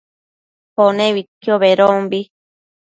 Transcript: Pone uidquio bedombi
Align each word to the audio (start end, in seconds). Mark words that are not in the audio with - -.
Pone 0.75 1.05
uidquio 1.15 1.59
bedombi 1.65 2.21